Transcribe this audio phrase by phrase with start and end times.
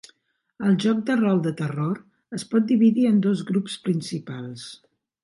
[0.69, 1.93] El joc de rol de terror
[2.39, 4.65] es pot dividir en dos grups principals.